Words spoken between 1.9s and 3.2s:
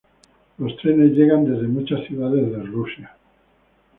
ciudades de Rusia.